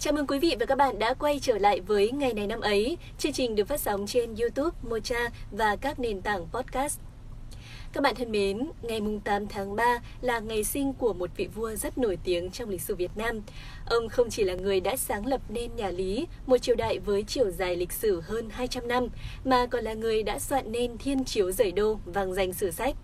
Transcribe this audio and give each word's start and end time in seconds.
Chào 0.00 0.12
mừng 0.12 0.26
quý 0.26 0.38
vị 0.38 0.56
và 0.60 0.66
các 0.66 0.78
bạn 0.78 0.98
đã 0.98 1.14
quay 1.14 1.38
trở 1.42 1.58
lại 1.58 1.80
với 1.80 2.12
Ngày 2.12 2.34
này 2.34 2.46
năm 2.46 2.60
ấy. 2.60 2.98
Chương 3.18 3.32
trình 3.32 3.54
được 3.54 3.68
phát 3.68 3.80
sóng 3.80 4.06
trên 4.06 4.34
YouTube, 4.34 4.76
Mocha 4.90 5.28
và 5.50 5.76
các 5.76 6.00
nền 6.00 6.22
tảng 6.22 6.46
podcast. 6.52 7.00
Các 7.92 8.02
bạn 8.02 8.14
thân 8.14 8.32
mến, 8.32 8.70
ngày 8.82 9.00
8 9.24 9.46
tháng 9.46 9.76
3 9.76 9.98
là 10.20 10.38
ngày 10.38 10.64
sinh 10.64 10.92
của 10.92 11.12
một 11.12 11.30
vị 11.36 11.48
vua 11.54 11.74
rất 11.74 11.98
nổi 11.98 12.18
tiếng 12.24 12.50
trong 12.50 12.68
lịch 12.68 12.80
sử 12.80 12.94
Việt 12.94 13.10
Nam. 13.16 13.40
Ông 13.86 14.08
không 14.08 14.30
chỉ 14.30 14.44
là 14.44 14.54
người 14.54 14.80
đã 14.80 14.96
sáng 14.96 15.26
lập 15.26 15.40
nên 15.48 15.76
nhà 15.76 15.90
Lý, 15.90 16.26
một 16.46 16.58
triều 16.58 16.76
đại 16.76 16.98
với 16.98 17.22
chiều 17.22 17.50
dài 17.50 17.76
lịch 17.76 17.92
sử 17.92 18.20
hơn 18.20 18.48
200 18.50 18.88
năm, 18.88 19.06
mà 19.44 19.66
còn 19.66 19.84
là 19.84 19.94
người 19.94 20.22
đã 20.22 20.38
soạn 20.38 20.72
nên 20.72 20.98
thiên 20.98 21.24
chiếu 21.24 21.52
giải 21.52 21.72
đô 21.72 21.98
vang 22.04 22.34
danh 22.34 22.52
sử 22.52 22.70
sách. 22.70 22.96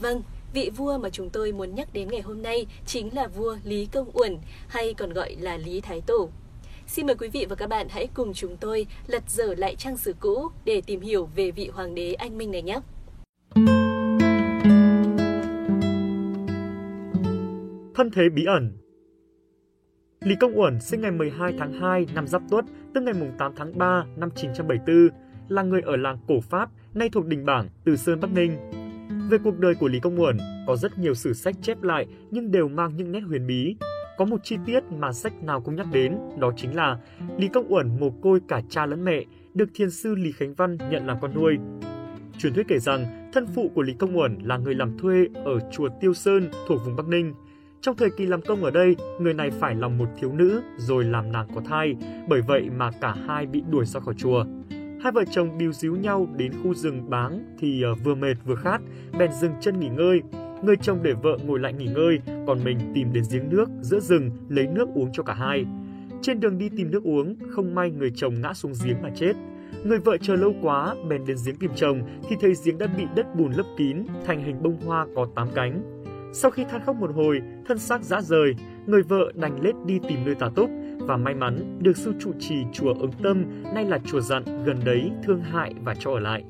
Vâng, 0.00 0.22
Vị 0.52 0.70
vua 0.76 0.98
mà 0.98 1.10
chúng 1.10 1.30
tôi 1.30 1.52
muốn 1.52 1.74
nhắc 1.74 1.88
đến 1.92 2.08
ngày 2.08 2.20
hôm 2.20 2.42
nay 2.42 2.66
chính 2.86 3.14
là 3.14 3.26
vua 3.26 3.56
Lý 3.64 3.86
Công 3.86 4.10
Uẩn, 4.12 4.36
hay 4.68 4.94
còn 4.94 5.12
gọi 5.12 5.36
là 5.40 5.56
Lý 5.56 5.80
Thái 5.80 6.00
Tổ. 6.06 6.28
Xin 6.86 7.06
mời 7.06 7.16
quý 7.16 7.28
vị 7.28 7.46
và 7.48 7.56
các 7.56 7.68
bạn 7.68 7.86
hãy 7.90 8.08
cùng 8.14 8.32
chúng 8.34 8.56
tôi 8.56 8.86
lật 9.06 9.22
dở 9.28 9.54
lại 9.54 9.76
trang 9.76 9.96
sử 9.96 10.14
cũ 10.20 10.48
để 10.64 10.82
tìm 10.86 11.00
hiểu 11.00 11.28
về 11.36 11.50
vị 11.50 11.68
hoàng 11.68 11.94
đế 11.94 12.12
anh 12.12 12.38
minh 12.38 12.50
này 12.50 12.62
nhé. 12.62 12.80
Thân 17.94 18.10
thế 18.14 18.28
bí 18.34 18.44
ẩn 18.44 18.76
Lý 20.20 20.34
Công 20.40 20.58
Uẩn 20.58 20.80
sinh 20.80 21.00
ngày 21.00 21.10
12 21.10 21.52
tháng 21.58 21.72
2 21.72 22.06
năm 22.14 22.26
Giáp 22.26 22.42
Tuất, 22.50 22.64
tức 22.94 23.00
ngày 23.00 23.14
8 23.38 23.52
tháng 23.56 23.78
3 23.78 24.04
năm 24.16 24.30
974, 24.36 25.08
là 25.48 25.62
người 25.62 25.80
ở 25.80 25.96
làng 25.96 26.18
Cổ 26.28 26.40
Pháp, 26.40 26.70
nay 26.94 27.08
thuộc 27.12 27.26
Đình 27.26 27.44
Bảng, 27.44 27.68
Từ 27.84 27.96
Sơn, 27.96 28.20
Bắc 28.20 28.32
Ninh. 28.32 28.77
Về 29.30 29.38
cuộc 29.44 29.58
đời 29.58 29.74
của 29.74 29.88
Lý 29.88 30.00
Công 30.00 30.20
Uẩn, 30.20 30.38
có 30.66 30.76
rất 30.76 30.98
nhiều 30.98 31.14
sử 31.14 31.32
sách 31.32 31.54
chép 31.62 31.82
lại 31.82 32.06
nhưng 32.30 32.50
đều 32.50 32.68
mang 32.68 32.96
những 32.96 33.12
nét 33.12 33.20
huyền 33.20 33.46
bí. 33.46 33.76
Có 34.18 34.24
một 34.24 34.36
chi 34.44 34.56
tiết 34.66 34.80
mà 34.98 35.12
sách 35.12 35.42
nào 35.42 35.60
cũng 35.60 35.76
nhắc 35.76 35.86
đến, 35.92 36.16
đó 36.38 36.52
chính 36.56 36.76
là 36.76 36.98
Lý 37.38 37.48
Công 37.48 37.72
Uẩn 37.72 38.00
mồ 38.00 38.10
côi 38.10 38.40
cả 38.48 38.60
cha 38.68 38.86
lẫn 38.86 39.04
mẹ, 39.04 39.24
được 39.54 39.68
thiền 39.74 39.90
sư 39.90 40.14
Lý 40.14 40.32
Khánh 40.32 40.54
Văn 40.54 40.78
nhận 40.90 41.06
làm 41.06 41.16
con 41.20 41.34
nuôi. 41.34 41.56
Truyền 42.38 42.54
thuyết 42.54 42.68
kể 42.68 42.78
rằng, 42.78 43.30
thân 43.32 43.46
phụ 43.54 43.70
của 43.74 43.82
Lý 43.82 43.94
Công 43.98 44.18
Uẩn 44.18 44.38
là 44.42 44.56
người 44.56 44.74
làm 44.74 44.98
thuê 44.98 45.26
ở 45.44 45.58
chùa 45.72 45.88
Tiêu 46.00 46.14
Sơn 46.14 46.48
thuộc 46.68 46.80
vùng 46.84 46.96
Bắc 46.96 47.08
Ninh. 47.08 47.34
Trong 47.80 47.96
thời 47.96 48.10
kỳ 48.10 48.26
làm 48.26 48.42
công 48.42 48.64
ở 48.64 48.70
đây, 48.70 48.96
người 49.20 49.34
này 49.34 49.50
phải 49.50 49.74
lòng 49.74 49.98
một 49.98 50.08
thiếu 50.20 50.32
nữ 50.32 50.62
rồi 50.76 51.04
làm 51.04 51.32
nàng 51.32 51.48
có 51.54 51.60
thai, 51.68 51.96
bởi 52.28 52.40
vậy 52.48 52.70
mà 52.76 52.90
cả 53.00 53.14
hai 53.26 53.46
bị 53.46 53.62
đuổi 53.70 53.86
ra 53.86 54.00
khỏi 54.00 54.14
chùa. 54.18 54.44
Hai 55.00 55.12
vợ 55.12 55.24
chồng 55.30 55.58
bìu 55.58 55.72
díu 55.72 55.96
nhau 55.96 56.28
đến 56.36 56.52
khu 56.62 56.74
rừng 56.74 57.10
báng 57.10 57.56
thì 57.58 57.82
ờ, 57.82 57.94
vừa 57.94 58.14
mệt 58.14 58.34
vừa 58.44 58.54
khát, 58.54 58.80
bèn 59.18 59.30
dừng 59.32 59.52
chân 59.60 59.80
nghỉ 59.80 59.88
ngơi. 59.88 60.22
Người 60.62 60.76
chồng 60.82 60.98
để 61.02 61.12
vợ 61.12 61.38
ngồi 61.46 61.60
lại 61.60 61.72
nghỉ 61.72 61.86
ngơi, 61.86 62.18
còn 62.46 62.64
mình 62.64 62.78
tìm 62.94 63.12
đến 63.12 63.24
giếng 63.30 63.50
nước 63.50 63.68
giữa 63.80 64.00
rừng 64.00 64.30
lấy 64.48 64.66
nước 64.66 64.88
uống 64.94 65.10
cho 65.12 65.22
cả 65.22 65.34
hai. 65.34 65.64
Trên 66.22 66.40
đường 66.40 66.58
đi 66.58 66.68
tìm 66.76 66.90
nước 66.90 67.04
uống, 67.04 67.36
không 67.50 67.74
may 67.74 67.90
người 67.90 68.12
chồng 68.16 68.40
ngã 68.40 68.54
xuống 68.54 68.72
giếng 68.84 69.02
mà 69.02 69.10
chết. 69.14 69.32
Người 69.84 69.98
vợ 69.98 70.16
chờ 70.20 70.36
lâu 70.36 70.54
quá, 70.62 70.94
bèn 71.08 71.24
đến 71.26 71.36
giếng 71.46 71.56
tìm 71.56 71.70
chồng 71.76 72.02
thì 72.28 72.36
thấy 72.40 72.52
giếng 72.64 72.78
đã 72.78 72.86
bị 72.86 73.04
đất 73.16 73.26
bùn 73.36 73.52
lấp 73.52 73.66
kín, 73.76 73.96
thành 74.26 74.44
hình 74.44 74.62
bông 74.62 74.80
hoa 74.80 75.06
có 75.16 75.28
tám 75.34 75.48
cánh. 75.54 75.82
Sau 76.32 76.50
khi 76.50 76.64
than 76.64 76.80
khóc 76.86 76.96
một 76.96 77.10
hồi, 77.14 77.40
thân 77.68 77.78
xác 77.78 78.02
rã 78.02 78.20
rời, 78.20 78.54
người 78.86 79.02
vợ 79.02 79.32
đành 79.34 79.62
lết 79.62 79.74
đi 79.86 80.00
tìm 80.08 80.18
nơi 80.24 80.34
tà 80.34 80.50
túc 80.54 80.70
và 80.98 81.16
may 81.16 81.34
mắn 81.34 81.78
được 81.82 81.96
sư 81.96 82.12
trụ 82.20 82.32
trì 82.38 82.54
chùa 82.72 82.94
ứng 83.00 83.12
tâm, 83.22 83.44
nay 83.74 83.84
là 83.84 83.98
chùa 84.06 84.20
dặn 84.20 84.64
gần 84.64 84.76
đấy 84.84 85.10
thương 85.24 85.40
hại 85.40 85.74
và 85.84 85.94
cho 85.94 86.12
ở 86.12 86.20
lại. 86.20 86.44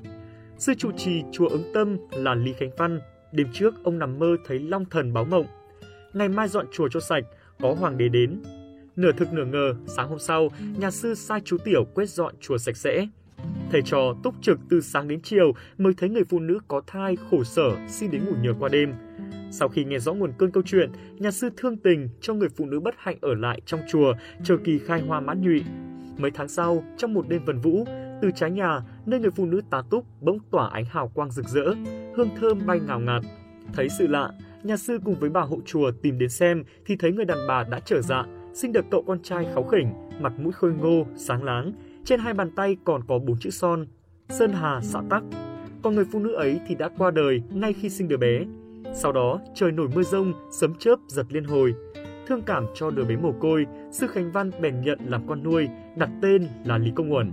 Sư 0.58 0.74
trụ 0.74 0.90
trì 0.96 1.22
chùa 1.32 1.48
ứng 1.48 1.70
tâm 1.74 1.96
là 2.10 2.34
Lý 2.34 2.52
Khánh 2.52 2.70
Văn. 2.76 3.00
Đêm 3.32 3.46
trước 3.52 3.74
ông 3.84 3.98
nằm 3.98 4.18
mơ 4.18 4.36
thấy 4.46 4.58
long 4.58 4.84
thần 4.84 5.12
báo 5.12 5.24
mộng. 5.24 5.46
Ngày 6.12 6.28
mai 6.28 6.48
dọn 6.48 6.66
chùa 6.72 6.88
cho 6.88 7.00
sạch, 7.00 7.24
có 7.60 7.74
hoàng 7.74 7.98
đế 7.98 8.08
đến. 8.08 8.42
Nửa 8.96 9.12
thực 9.12 9.32
nửa 9.32 9.44
ngờ, 9.44 9.74
sáng 9.86 10.08
hôm 10.08 10.18
sau, 10.18 10.48
nhà 10.78 10.90
sư 10.90 11.14
sai 11.14 11.40
chú 11.44 11.58
tiểu 11.64 11.84
quét 11.94 12.08
dọn 12.08 12.34
chùa 12.40 12.58
sạch 12.58 12.76
sẽ. 12.76 13.06
Thầy 13.72 13.82
trò 13.82 14.14
túc 14.22 14.34
trực 14.42 14.58
từ 14.70 14.80
sáng 14.80 15.08
đến 15.08 15.20
chiều 15.22 15.52
mới 15.78 15.92
thấy 15.96 16.08
người 16.08 16.24
phụ 16.28 16.40
nữ 16.40 16.58
có 16.68 16.82
thai 16.86 17.16
khổ 17.30 17.44
sở 17.44 17.76
xin 17.88 18.10
đến 18.10 18.24
ngủ 18.24 18.32
nhờ 18.42 18.54
qua 18.58 18.68
đêm. 18.68 18.94
Sau 19.50 19.68
khi 19.68 19.84
nghe 19.84 19.98
rõ 19.98 20.12
nguồn 20.12 20.32
cơn 20.38 20.50
câu 20.50 20.62
chuyện, 20.66 20.90
nhà 21.18 21.30
sư 21.30 21.50
thương 21.56 21.76
tình 21.76 22.08
cho 22.20 22.34
người 22.34 22.48
phụ 22.48 22.66
nữ 22.66 22.80
bất 22.80 22.94
hạnh 22.98 23.18
ở 23.20 23.34
lại 23.34 23.60
trong 23.66 23.80
chùa 23.88 24.14
chờ 24.44 24.56
kỳ 24.64 24.78
khai 24.78 25.00
hoa 25.00 25.20
mãn 25.20 25.40
nhụy. 25.40 25.64
Mấy 26.18 26.30
tháng 26.30 26.48
sau, 26.48 26.84
trong 26.96 27.14
một 27.14 27.28
đêm 27.28 27.44
vần 27.44 27.58
vũ, 27.58 27.84
từ 28.22 28.30
trái 28.34 28.50
nhà, 28.50 28.80
nơi 29.06 29.20
người 29.20 29.30
phụ 29.30 29.46
nữ 29.46 29.60
tá 29.70 29.82
túc 29.90 30.04
bỗng 30.20 30.38
tỏa 30.50 30.68
ánh 30.68 30.84
hào 30.84 31.08
quang 31.08 31.30
rực 31.30 31.48
rỡ, 31.48 31.74
hương 32.16 32.30
thơm 32.40 32.66
bay 32.66 32.80
ngào 32.86 33.00
ngạt. 33.00 33.22
Thấy 33.72 33.88
sự 33.98 34.06
lạ, 34.06 34.30
nhà 34.62 34.76
sư 34.76 34.98
cùng 35.04 35.14
với 35.14 35.30
bà 35.30 35.40
hộ 35.40 35.58
chùa 35.64 35.90
tìm 36.02 36.18
đến 36.18 36.28
xem 36.28 36.64
thì 36.86 36.96
thấy 36.96 37.12
người 37.12 37.24
đàn 37.24 37.38
bà 37.48 37.64
đã 37.64 37.80
trở 37.80 38.00
dạ, 38.02 38.24
sinh 38.54 38.72
được 38.72 38.84
cậu 38.90 39.02
con 39.06 39.22
trai 39.22 39.46
kháu 39.54 39.64
khỉnh, 39.64 39.88
mặt 40.20 40.32
mũi 40.38 40.52
khôi 40.52 40.72
ngô, 40.72 41.06
sáng 41.16 41.44
láng, 41.44 41.72
trên 42.04 42.20
hai 42.20 42.34
bàn 42.34 42.50
tay 42.50 42.76
còn 42.84 43.04
có 43.08 43.18
bốn 43.18 43.38
chữ 43.38 43.50
son, 43.50 43.86
Sơn 44.28 44.52
Hà 44.52 44.80
xã 44.82 45.02
Tắc. 45.10 45.22
Còn 45.82 45.94
người 45.94 46.04
phụ 46.12 46.18
nữ 46.18 46.32
ấy 46.32 46.60
thì 46.66 46.74
đã 46.74 46.88
qua 46.98 47.10
đời 47.10 47.42
ngay 47.50 47.72
khi 47.72 47.90
sinh 47.90 48.08
đứa 48.08 48.16
bé. 48.16 48.44
Sau 48.94 49.12
đó, 49.12 49.40
trời 49.54 49.72
nổi 49.72 49.88
mưa 49.94 50.02
rông, 50.02 50.32
sấm 50.50 50.74
chớp 50.74 50.96
giật 51.08 51.26
liên 51.30 51.44
hồi. 51.44 51.74
Thương 52.26 52.42
cảm 52.42 52.66
cho 52.74 52.90
đứa 52.90 53.04
bé 53.04 53.16
mồ 53.16 53.32
côi, 53.40 53.66
sư 53.90 54.06
Khánh 54.06 54.32
Văn 54.32 54.50
bèn 54.60 54.80
nhận 54.80 54.98
làm 55.06 55.26
con 55.28 55.42
nuôi, 55.42 55.68
đặt 55.96 56.10
tên 56.22 56.48
là 56.64 56.78
Lý 56.78 56.92
Công 56.94 57.12
Uẩn. 57.12 57.32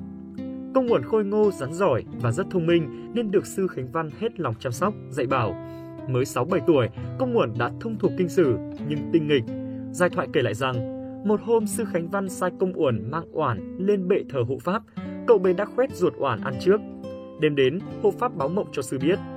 Công 0.75 0.91
Uẩn 0.91 1.03
khôi 1.03 1.25
ngô, 1.25 1.51
rắn 1.51 1.73
giỏi 1.73 2.03
và 2.21 2.31
rất 2.31 2.47
thông 2.51 2.67
minh 2.67 3.11
nên 3.13 3.31
được 3.31 3.45
sư 3.45 3.67
Khánh 3.67 3.91
Văn 3.91 4.09
hết 4.19 4.39
lòng 4.39 4.53
chăm 4.59 4.71
sóc, 4.71 4.93
dạy 5.09 5.27
bảo. 5.27 5.53
Mới 6.09 6.23
6-7 6.23 6.59
tuổi, 6.67 6.89
Công 7.19 7.37
Uẩn 7.37 7.53
đã 7.59 7.71
thông 7.81 7.99
thuộc 7.99 8.11
kinh 8.17 8.29
sử 8.29 8.57
nhưng 8.87 8.99
tinh 9.13 9.27
nghịch. 9.27 9.43
Giai 9.91 10.09
thoại 10.09 10.27
kể 10.33 10.41
lại 10.41 10.53
rằng, 10.53 10.95
một 11.27 11.41
hôm 11.43 11.67
sư 11.67 11.85
Khánh 11.93 12.09
Văn 12.09 12.29
sai 12.29 12.51
Công 12.59 12.79
Uẩn 12.79 13.11
mang 13.11 13.25
oản 13.31 13.77
lên 13.79 14.07
bệ 14.07 14.23
thờ 14.29 14.43
hộ 14.47 14.57
pháp, 14.63 14.83
cậu 15.27 15.37
bé 15.37 15.53
đã 15.53 15.65
khoét 15.65 15.95
ruột 15.95 16.13
oản 16.13 16.41
ăn 16.41 16.53
trước. 16.59 16.81
Đêm 17.41 17.55
đến, 17.55 17.79
hộ 18.03 18.11
pháp 18.11 18.35
báo 18.35 18.49
mộng 18.49 18.67
cho 18.71 18.81
sư 18.81 18.99
biết– 19.01 19.19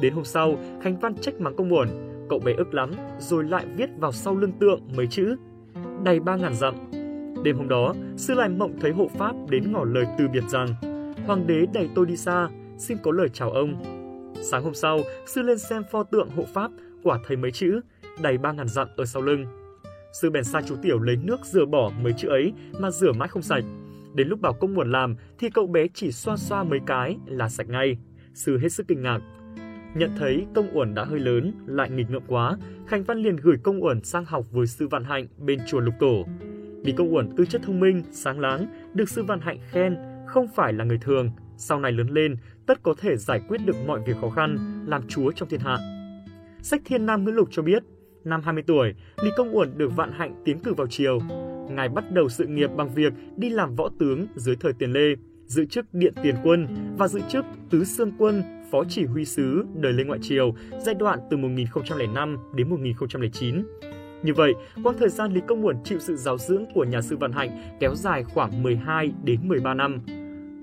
Đến 0.00 0.14
hôm 0.14 0.24
sau, 0.24 0.58
Khánh 0.82 0.98
Văn 0.98 1.14
trách 1.14 1.40
mắng 1.40 1.56
công 1.56 1.68
buồn, 1.68 1.88
cậu 2.28 2.38
bé 2.38 2.52
ức 2.52 2.74
lắm, 2.74 2.90
rồi 3.18 3.44
lại 3.44 3.66
viết 3.76 3.90
vào 3.98 4.12
sau 4.12 4.36
lưng 4.36 4.52
tượng 4.60 4.80
mấy 4.96 5.06
chữ 5.06 5.36
đầy 6.04 6.20
ba 6.20 6.36
ngàn 6.36 6.54
dặm. 6.54 6.74
Đêm 7.44 7.56
hôm 7.56 7.68
đó, 7.68 7.94
sư 8.16 8.34
lại 8.34 8.48
mộng 8.48 8.72
thấy 8.80 8.92
hộ 8.92 9.08
pháp 9.08 9.34
đến 9.48 9.72
ngỏ 9.72 9.84
lời 9.84 10.06
từ 10.18 10.28
biệt 10.28 10.44
rằng 10.48 10.68
Hoàng 11.26 11.46
đế 11.46 11.66
đẩy 11.74 11.88
tôi 11.94 12.06
đi 12.06 12.16
xa, 12.16 12.48
xin 12.78 12.98
có 13.02 13.12
lời 13.12 13.28
chào 13.28 13.50
ông. 13.50 13.82
Sáng 14.42 14.64
hôm 14.64 14.74
sau, 14.74 14.98
sư 15.26 15.42
lên 15.42 15.58
xem 15.58 15.82
pho 15.92 16.02
tượng 16.02 16.28
hộ 16.36 16.44
pháp, 16.54 16.70
quả 17.02 17.18
thấy 17.26 17.36
mấy 17.36 17.50
chữ 17.50 17.80
đầy 18.22 18.38
ba 18.38 18.52
ngàn 18.52 18.68
dặm 18.68 18.88
ở 18.96 19.04
sau 19.04 19.22
lưng. 19.22 19.44
Sư 20.12 20.30
bèn 20.30 20.44
sai 20.44 20.62
chú 20.66 20.76
Tiểu 20.82 20.98
lấy 20.98 21.16
nước 21.16 21.44
rửa 21.44 21.64
bỏ 21.64 21.90
mấy 22.02 22.12
chữ 22.12 22.28
ấy 22.28 22.52
mà 22.78 22.90
rửa 22.90 23.12
mãi 23.12 23.28
không 23.28 23.42
sạch. 23.42 23.64
Đến 24.14 24.28
lúc 24.28 24.40
bảo 24.40 24.52
công 24.52 24.74
buồn 24.74 24.92
làm 24.92 25.16
thì 25.38 25.50
cậu 25.50 25.66
bé 25.66 25.86
chỉ 25.94 26.12
xoa 26.12 26.36
xoa 26.36 26.64
mấy 26.64 26.80
cái 26.86 27.16
là 27.26 27.48
sạch 27.48 27.68
ngay. 27.68 27.96
Sư 28.34 28.58
hết 28.58 28.68
sức 28.68 28.88
kinh 28.88 29.02
ngạc, 29.02 29.20
Nhận 29.94 30.10
thấy 30.18 30.46
công 30.54 30.76
uẩn 30.76 30.94
đã 30.94 31.04
hơi 31.04 31.20
lớn, 31.20 31.52
lại 31.66 31.90
nghịch 31.90 32.10
ngợm 32.10 32.22
quá, 32.26 32.56
Khánh 32.86 33.04
Văn 33.04 33.18
liền 33.18 33.36
gửi 33.36 33.56
công 33.62 33.84
uẩn 33.84 34.04
sang 34.04 34.24
học 34.24 34.44
với 34.50 34.66
sư 34.66 34.88
Vạn 34.88 35.04
Hạnh 35.04 35.26
bên 35.38 35.58
chùa 35.66 35.80
Lục 35.80 35.94
Tổ. 36.00 36.24
Vì 36.84 36.92
công 36.92 37.14
uẩn 37.14 37.36
tư 37.36 37.46
chất 37.46 37.62
thông 37.64 37.80
minh, 37.80 38.02
sáng 38.12 38.40
láng, 38.40 38.66
được 38.94 39.08
sư 39.08 39.22
Vạn 39.22 39.40
Hạnh 39.40 39.58
khen 39.70 39.96
không 40.26 40.48
phải 40.54 40.72
là 40.72 40.84
người 40.84 40.98
thường, 40.98 41.30
sau 41.56 41.80
này 41.80 41.92
lớn 41.92 42.08
lên 42.08 42.36
tất 42.66 42.82
có 42.82 42.94
thể 42.98 43.16
giải 43.16 43.40
quyết 43.48 43.60
được 43.66 43.76
mọi 43.86 44.00
việc 44.06 44.16
khó 44.20 44.30
khăn, 44.30 44.82
làm 44.86 45.02
chúa 45.08 45.32
trong 45.32 45.48
thiên 45.48 45.60
hạ. 45.60 45.78
Sách 46.62 46.82
Thiên 46.84 47.06
Nam 47.06 47.24
Ngữ 47.24 47.30
Lục 47.30 47.48
cho 47.50 47.62
biết, 47.62 47.82
năm 48.24 48.40
20 48.44 48.62
tuổi, 48.66 48.94
Lý 49.22 49.30
Công 49.36 49.56
Uẩn 49.56 49.78
được 49.78 49.96
Vạn 49.96 50.12
Hạnh 50.12 50.42
tiến 50.44 50.58
cử 50.58 50.74
vào 50.74 50.86
triều. 50.86 51.18
Ngài 51.70 51.88
bắt 51.88 52.04
đầu 52.12 52.28
sự 52.28 52.46
nghiệp 52.46 52.70
bằng 52.76 52.94
việc 52.94 53.12
đi 53.36 53.50
làm 53.50 53.74
võ 53.74 53.90
tướng 53.98 54.26
dưới 54.34 54.56
thời 54.56 54.72
Tiền 54.72 54.92
Lê, 54.92 55.14
giữ 55.46 55.64
chức 55.64 55.94
Điện 55.94 56.14
Tiền 56.22 56.34
Quân 56.44 56.66
và 56.98 57.08
giữ 57.08 57.20
chức 57.28 57.44
Tứ 57.70 57.84
Xương 57.84 58.12
Quân 58.18 58.42
Phó 58.70 58.84
Chỉ 58.88 59.04
huy 59.04 59.24
sứ 59.24 59.64
đời 59.74 59.92
Lê 59.92 60.04
Ngoại 60.04 60.18
Triều 60.22 60.54
giai 60.80 60.94
đoạn 60.94 61.18
từ 61.30 61.36
1005 61.36 62.36
đến 62.54 62.68
1009. 62.68 63.64
Như 64.22 64.34
vậy, 64.34 64.52
quãng 64.84 64.98
thời 64.98 65.08
gian 65.08 65.32
Lý 65.32 65.40
Công 65.48 65.66
Uẩn 65.66 65.76
chịu 65.84 65.98
sự 65.98 66.16
giáo 66.16 66.38
dưỡng 66.38 66.64
của 66.74 66.84
nhà 66.84 67.00
sư 67.00 67.16
Văn 67.16 67.32
Hạnh 67.32 67.76
kéo 67.80 67.94
dài 67.94 68.24
khoảng 68.24 68.62
12 68.62 69.12
đến 69.24 69.48
13 69.48 69.74
năm. 69.74 70.00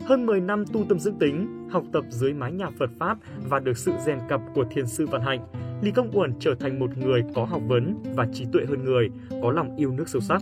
Hơn 0.05 0.25
10 0.25 0.41
năm 0.41 0.65
tu 0.73 0.85
tâm 0.89 0.99
dưỡng 0.99 1.19
tính, 1.19 1.67
học 1.71 1.83
tập 1.93 2.03
dưới 2.09 2.33
mái 2.33 2.51
nhà 2.51 2.69
Phật 2.79 2.89
Pháp 2.99 3.17
và 3.49 3.59
được 3.59 3.77
sự 3.77 3.91
rèn 4.05 4.19
cập 4.29 4.41
của 4.55 4.65
thiền 4.71 4.87
sư 4.87 5.07
Văn 5.11 5.21
Hạnh, 5.21 5.47
Lý 5.81 5.91
Công 5.91 6.17
Uẩn 6.17 6.33
trở 6.39 6.55
thành 6.59 6.79
một 6.79 6.97
người 6.97 7.23
có 7.35 7.45
học 7.45 7.61
vấn 7.67 8.03
và 8.15 8.27
trí 8.33 8.45
tuệ 8.53 8.65
hơn 8.65 8.83
người, 8.83 9.09
có 9.43 9.51
lòng 9.51 9.75
yêu 9.77 9.91
nước 9.91 10.09
sâu 10.09 10.21
sắc. 10.21 10.41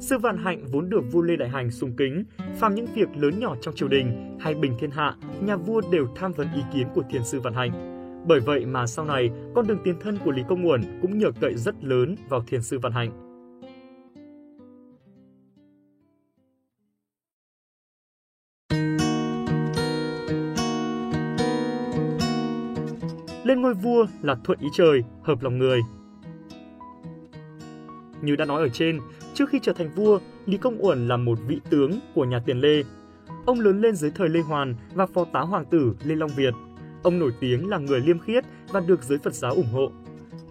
Sư 0.00 0.18
Vạn 0.18 0.36
Hạnh 0.36 0.64
vốn 0.72 0.88
được 0.88 1.00
vua 1.12 1.22
Lê 1.22 1.36
Đại 1.36 1.48
Hành 1.48 1.70
sùng 1.70 1.96
kính, 1.96 2.24
phàm 2.58 2.74
những 2.74 2.86
việc 2.94 3.08
lớn 3.16 3.38
nhỏ 3.38 3.56
trong 3.60 3.74
triều 3.74 3.88
đình 3.88 4.38
hay 4.40 4.54
bình 4.54 4.72
thiên 4.78 4.90
hạ, 4.90 5.16
nhà 5.40 5.56
vua 5.56 5.80
đều 5.92 6.06
tham 6.14 6.32
vấn 6.32 6.48
ý 6.54 6.60
kiến 6.74 6.86
của 6.94 7.02
thiền 7.10 7.24
sư 7.24 7.40
Vạn 7.40 7.54
Hạnh. 7.54 7.70
Bởi 8.26 8.40
vậy 8.40 8.66
mà 8.66 8.86
sau 8.86 9.04
này, 9.04 9.30
con 9.54 9.66
đường 9.66 9.78
tiền 9.84 9.94
thân 10.00 10.18
của 10.24 10.30
Lý 10.30 10.42
Công 10.48 10.66
Uẩn 10.66 10.98
cũng 11.02 11.18
nhờ 11.18 11.30
cậy 11.40 11.54
rất 11.54 11.84
lớn 11.84 12.16
vào 12.28 12.44
thiền 12.46 12.62
sư 12.62 12.78
Vạn 12.78 12.92
Hạnh. 12.92 13.10
Lên 23.44 23.62
ngôi 23.62 23.74
vua 23.74 24.06
là 24.22 24.36
thuận 24.44 24.58
ý 24.58 24.68
trời, 24.72 25.04
hợp 25.22 25.42
lòng 25.42 25.58
người. 25.58 25.80
Như 28.22 28.36
đã 28.36 28.44
nói 28.44 28.62
ở 28.62 28.68
trên, 28.68 29.00
Trước 29.36 29.48
khi 29.48 29.58
trở 29.62 29.72
thành 29.72 29.90
vua, 29.94 30.18
Lý 30.46 30.58
Công 30.58 30.84
Uẩn 30.84 31.08
là 31.08 31.16
một 31.16 31.38
vị 31.46 31.60
tướng 31.70 31.90
của 32.14 32.24
nhà 32.24 32.42
Tiền 32.46 32.60
Lê. 32.60 32.82
Ông 33.46 33.60
lớn 33.60 33.80
lên 33.80 33.96
dưới 33.96 34.10
thời 34.10 34.28
Lê 34.28 34.40
Hoàn 34.40 34.74
và 34.94 35.06
phó 35.06 35.24
tá 35.24 35.40
hoàng 35.40 35.64
tử 35.64 35.94
Lê 36.04 36.14
Long 36.14 36.30
Việt. 36.36 36.54
Ông 37.02 37.18
nổi 37.18 37.32
tiếng 37.40 37.68
là 37.68 37.78
người 37.78 38.00
liêm 38.00 38.18
khiết 38.18 38.44
và 38.68 38.80
được 38.80 39.02
giới 39.02 39.18
Phật 39.18 39.34
giáo 39.34 39.52
ủng 39.52 39.72
hộ. 39.72 39.92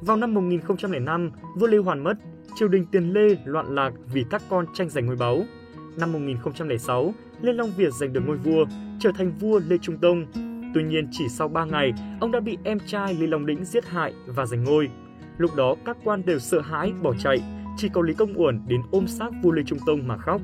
Vào 0.02 0.18
năm 0.18 0.34
1005, 0.34 1.32
vua 1.56 1.68
Lê 1.68 1.78
Hoàn 1.78 2.04
mất, 2.04 2.14
triều 2.56 2.68
đình 2.68 2.86
Tiền 2.92 3.14
Lê 3.14 3.38
loạn 3.46 3.76
lạc 3.76 3.94
vì 4.14 4.26
các 4.30 4.42
con 4.50 4.66
tranh 4.74 4.90
giành 4.90 5.06
ngôi 5.06 5.16
báu. 5.16 5.44
Năm 5.98 6.14
1006, 6.14 7.14
Lê 7.42 7.54
Long 7.54 7.72
Việt 7.78 7.94
giành 7.94 8.14
được 8.14 8.22
ngôi 8.28 8.38
vua, 8.38 8.66
trở 9.00 9.12
thành 9.18 9.32
vua 9.40 9.60
Lê 9.68 9.78
Trung 9.78 9.98
Tông. 9.98 10.26
Tuy 10.74 10.84
nhiên 10.84 11.08
chỉ 11.12 11.24
sau 11.30 11.48
3 11.48 11.66
ngày, 11.66 11.94
ông 12.20 12.32
đã 12.32 12.40
bị 12.40 12.58
em 12.64 12.78
trai 12.88 13.14
Lê 13.14 13.28
Long 13.28 13.46
Đĩnh 13.46 13.66
giết 13.66 13.86
hại 13.86 14.14
và 14.26 14.46
giành 14.46 14.64
ngôi. 14.64 14.90
Lúc 15.38 15.56
đó 15.56 15.76
các 15.86 15.98
quan 16.04 16.26
đều 16.26 16.40
sợ 16.40 16.62
hãi 16.62 16.94
bỏ 17.02 17.14
chạy, 17.20 17.44
chỉ 17.78 17.90
có 17.90 18.02
Lý 18.02 18.14
Công 18.14 18.42
Uẩn 18.42 18.62
đến 18.68 18.82
ôm 18.92 19.08
xác 19.08 19.30
vua 19.44 19.52
Lê 19.52 19.64
Trung 19.66 19.80
Tông 19.86 20.08
mà 20.08 20.18
khóc. 20.18 20.42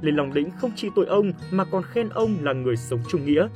Lê 0.00 0.12
Long 0.12 0.34
Đĩnh 0.34 0.50
không 0.50 0.70
chỉ 0.76 0.88
tội 0.94 1.06
ông 1.06 1.32
mà 1.50 1.64
còn 1.64 1.82
khen 1.82 2.08
ông 2.08 2.36
là 2.40 2.52
người 2.52 2.76
sống 2.76 3.00
trung 3.08 3.24
nghĩa. 3.24 3.48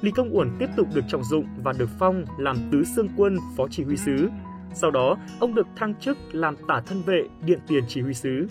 Lý 0.00 0.10
Công 0.10 0.36
Uẩn 0.36 0.50
tiếp 0.58 0.68
tục 0.76 0.88
được 0.94 1.04
trọng 1.08 1.24
dụng 1.24 1.46
và 1.62 1.72
được 1.78 1.88
phong 1.98 2.24
làm 2.38 2.56
tứ 2.72 2.84
xương 2.84 3.08
quân 3.16 3.38
phó 3.56 3.68
chỉ 3.70 3.84
huy 3.84 3.96
sứ. 3.96 4.28
Sau 4.74 4.90
đó, 4.90 5.16
ông 5.40 5.54
được 5.54 5.66
thăng 5.76 5.94
chức 5.94 6.18
làm 6.32 6.56
tả 6.68 6.80
thân 6.86 7.02
vệ 7.02 7.22
điện 7.46 7.58
tiền 7.68 7.84
chỉ 7.88 8.00
huy 8.00 8.14
sứ. 8.14 8.48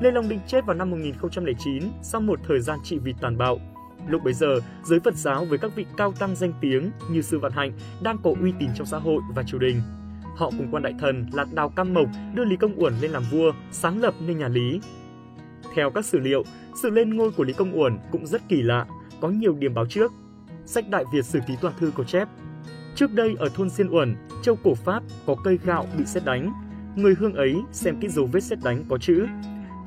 Lê 0.00 0.10
Long 0.10 0.28
Đĩnh 0.28 0.40
chết 0.46 0.66
vào 0.66 0.76
năm 0.76 0.90
1009 0.90 1.82
sau 2.02 2.20
một 2.20 2.40
thời 2.48 2.60
gian 2.60 2.78
trị 2.84 2.98
vì 2.98 3.14
tàn 3.20 3.38
bạo. 3.38 3.58
Lúc 4.08 4.24
bấy 4.24 4.34
giờ, 4.34 4.60
giới 4.84 5.00
Phật 5.00 5.14
giáo 5.14 5.44
với 5.44 5.58
các 5.58 5.74
vị 5.74 5.86
cao 5.96 6.12
tăng 6.12 6.36
danh 6.36 6.52
tiếng 6.60 6.90
như 7.10 7.22
Sư 7.22 7.38
Vạn 7.38 7.52
Hạnh 7.52 7.72
đang 8.02 8.18
có 8.22 8.34
uy 8.40 8.52
tín 8.58 8.68
trong 8.74 8.86
xã 8.86 8.98
hội 8.98 9.22
và 9.34 9.42
triều 9.42 9.60
đình. 9.60 9.76
Họ 10.36 10.50
cùng 10.58 10.68
quan 10.70 10.82
đại 10.82 10.94
thần 10.98 11.26
là 11.32 11.46
Đào 11.52 11.68
Cam 11.68 11.94
Mộc 11.94 12.08
đưa 12.34 12.44
Lý 12.44 12.56
Công 12.56 12.80
Uẩn 12.82 12.94
lên 13.00 13.10
làm 13.10 13.22
vua, 13.30 13.52
sáng 13.70 14.00
lập 14.00 14.14
nên 14.26 14.38
nhà 14.38 14.48
Lý. 14.48 14.80
Theo 15.74 15.90
các 15.90 16.04
sử 16.04 16.18
liệu, 16.18 16.44
sự 16.82 16.90
lên 16.90 17.16
ngôi 17.16 17.30
của 17.30 17.44
Lý 17.44 17.52
Công 17.52 17.80
Uẩn 17.80 17.98
cũng 18.12 18.26
rất 18.26 18.42
kỳ 18.48 18.62
lạ, 18.62 18.86
có 19.20 19.28
nhiều 19.28 19.54
điểm 19.54 19.74
báo 19.74 19.86
trước. 19.86 20.12
Sách 20.66 20.88
Đại 20.90 21.04
Việt 21.12 21.24
Sử 21.24 21.40
Ký 21.46 21.54
Toàn 21.60 21.74
Thư 21.78 21.92
có 21.96 22.04
chép, 22.04 22.28
Trước 22.94 23.12
đây 23.12 23.36
ở 23.38 23.48
thôn 23.54 23.70
Xiên 23.70 23.88
Uẩn, 23.88 24.16
châu 24.42 24.56
cổ 24.64 24.74
Pháp 24.74 25.02
có 25.26 25.36
cây 25.44 25.58
gạo 25.64 25.86
bị 25.98 26.04
xét 26.04 26.24
đánh. 26.24 26.52
Người 26.96 27.14
hương 27.18 27.34
ấy 27.34 27.56
xem 27.72 28.00
kỹ 28.00 28.08
dấu 28.08 28.28
vết 28.32 28.40
xét 28.40 28.58
đánh 28.64 28.84
có 28.88 28.98
chữ 28.98 29.26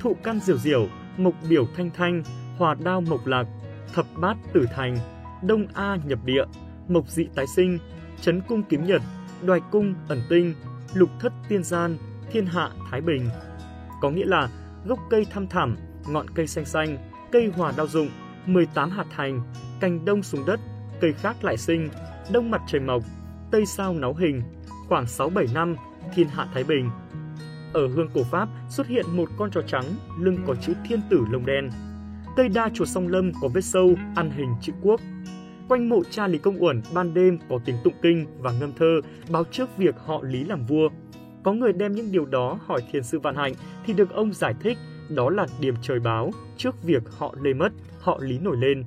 thụ 0.05 0.15
căn 0.23 0.39
diều 0.39 0.57
diều, 0.57 0.87
mộc 1.17 1.33
biểu 1.49 1.65
thanh 1.75 1.89
thanh, 1.93 2.23
hòa 2.57 2.75
đao 2.83 3.01
mộc 3.01 3.27
lạc, 3.27 3.45
thập 3.93 4.05
bát 4.21 4.37
tử 4.53 4.65
thành, 4.75 4.97
đông 5.43 5.67
A 5.73 5.97
nhập 6.05 6.19
địa, 6.25 6.43
mộc 6.87 7.07
dị 7.07 7.25
tái 7.35 7.45
sinh, 7.55 7.79
chấn 8.21 8.41
cung 8.41 8.63
kiếm 8.63 8.85
nhật, 8.85 9.01
đoài 9.43 9.61
cung 9.71 9.93
ẩn 10.07 10.21
tinh, 10.29 10.53
lục 10.93 11.09
thất 11.19 11.33
tiên 11.49 11.63
gian, 11.63 11.97
thiên 12.31 12.45
hạ 12.45 12.69
thái 12.91 13.01
bình. 13.01 13.29
Có 14.01 14.09
nghĩa 14.09 14.25
là 14.25 14.49
gốc 14.85 14.99
cây 15.09 15.25
thăm 15.31 15.47
thẳm, 15.47 15.75
ngọn 16.07 16.29
cây 16.35 16.47
xanh 16.47 16.65
xanh, 16.65 16.97
cây 17.31 17.51
hòa 17.55 17.73
đao 17.77 17.87
dụng, 17.87 18.09
18 18.45 18.89
hạt 18.89 19.05
thành, 19.15 19.41
cành 19.79 20.05
đông 20.05 20.23
xuống 20.23 20.45
đất, 20.45 20.59
cây 21.01 21.13
khác 21.13 21.43
lại 21.43 21.57
sinh, 21.57 21.89
đông 22.31 22.51
mặt 22.51 22.61
trời 22.67 22.81
mọc, 22.81 23.03
tây 23.51 23.65
sao 23.65 23.93
náo 23.93 24.13
hình, 24.13 24.41
khoảng 24.87 25.05
6-7 25.05 25.53
năm, 25.53 25.75
thiên 26.15 26.27
hạ 26.27 26.47
thái 26.53 26.63
bình. 26.63 26.89
Ở 27.73 27.87
hương 27.87 28.09
cổ 28.13 28.23
Pháp 28.23 28.49
xuất 28.69 28.87
hiện 28.87 29.05
một 29.17 29.29
con 29.37 29.51
chó 29.51 29.61
trắng, 29.61 29.85
lưng 30.19 30.37
có 30.47 30.55
chữ 30.55 30.73
thiên 30.89 31.01
tử 31.09 31.25
lông 31.31 31.45
đen. 31.45 31.69
Cây 32.35 32.49
đa 32.49 32.69
chùa 32.73 32.85
song 32.85 33.07
lâm 33.07 33.31
có 33.41 33.47
vết 33.47 33.63
sâu, 33.63 33.95
ăn 34.15 34.31
hình 34.31 34.55
chữ 34.61 34.73
quốc. 34.81 35.01
Quanh 35.69 35.89
mộ 35.89 36.03
cha 36.03 36.27
Lý 36.27 36.37
Công 36.37 36.63
Uẩn 36.63 36.81
ban 36.93 37.13
đêm 37.13 37.37
có 37.49 37.59
tiếng 37.65 37.75
tụng 37.83 37.93
kinh 38.01 38.25
và 38.39 38.51
ngâm 38.59 38.71
thơ 38.73 39.01
báo 39.29 39.43
trước 39.51 39.77
việc 39.77 39.95
họ 40.05 40.21
Lý 40.23 40.43
làm 40.43 40.65
vua. 40.65 40.89
Có 41.43 41.53
người 41.53 41.73
đem 41.73 41.91
những 41.91 42.11
điều 42.11 42.25
đó 42.25 42.59
hỏi 42.65 42.81
thiền 42.91 43.03
sư 43.03 43.19
Vạn 43.19 43.35
Hạnh 43.35 43.53
thì 43.85 43.93
được 43.93 44.13
ông 44.13 44.33
giải 44.33 44.53
thích 44.59 44.77
đó 45.09 45.29
là 45.29 45.47
điểm 45.59 45.75
trời 45.81 45.99
báo 45.99 46.31
trước 46.57 46.83
việc 46.83 47.03
họ 47.17 47.35
Lê 47.41 47.53
mất, 47.53 47.69
họ 47.99 48.19
Lý 48.21 48.39
nổi 48.39 48.57
lên. 48.57 48.83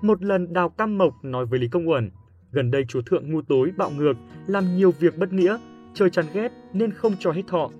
Một 0.00 0.22
lần 0.22 0.52
Đào 0.52 0.68
Cam 0.68 0.98
Mộc 0.98 1.14
nói 1.24 1.46
với 1.46 1.58
Lý 1.58 1.68
Công 1.68 1.88
Uẩn, 1.88 2.10
gần 2.52 2.70
đây 2.70 2.84
chúa 2.88 3.02
thượng 3.02 3.32
ngu 3.32 3.42
tối 3.42 3.70
bạo 3.76 3.90
ngược, 3.90 4.14
làm 4.46 4.76
nhiều 4.76 4.90
việc 5.00 5.18
bất 5.18 5.32
nghĩa, 5.32 5.58
trời 5.94 6.10
chán 6.10 6.24
ghét 6.34 6.52
nên 6.72 6.92
không 6.92 7.14
cho 7.18 7.32
hết 7.32 7.42
thọ, 7.46 7.70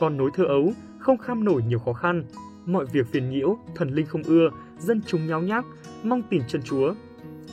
con 0.00 0.16
nối 0.16 0.30
thơ 0.34 0.44
ấu, 0.44 0.72
không 0.98 1.18
kham 1.18 1.44
nổi 1.44 1.62
nhiều 1.68 1.78
khó 1.78 1.92
khăn. 1.92 2.24
Mọi 2.66 2.86
việc 2.92 3.06
phiền 3.06 3.30
nhiễu, 3.30 3.58
thần 3.74 3.90
linh 3.90 4.06
không 4.06 4.22
ưa, 4.22 4.50
dân 4.78 5.00
chúng 5.06 5.26
nháo 5.26 5.42
nhác, 5.42 5.64
mong 6.02 6.22
tìm 6.30 6.42
chân 6.48 6.62
Chúa. 6.62 6.94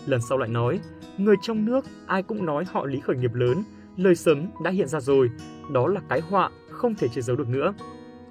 Lần 0.06 0.22
sau 0.22 0.38
lại 0.38 0.50
nói, 0.50 0.80
người 1.18 1.36
trong 1.42 1.66
nước 1.66 1.86
ai 2.08 2.24
cũng 2.24 2.46
nói 2.46 2.64
họ 2.72 2.86
lý 2.86 3.00
khởi 3.00 3.16
nghiệp 3.16 3.34
lớn, 3.34 3.64
lời 3.98 4.16
sấm 4.16 4.48
đã 4.64 4.72
hiện 4.72 4.88
ra 4.88 5.00
rồi, 5.00 5.30
đó 5.74 5.88
là 5.88 6.02
cái 6.10 6.22
họa 6.22 6.50
không 6.70 6.96
thể 6.96 7.08
che 7.08 7.22
giấu 7.22 7.36
được 7.36 7.48
nữa. 7.48 7.74